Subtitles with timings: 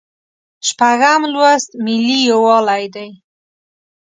[0.67, 3.09] شپږم لوست ملي یووالی دی.